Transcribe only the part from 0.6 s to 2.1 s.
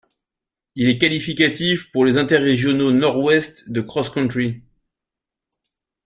Il est qualificatif pour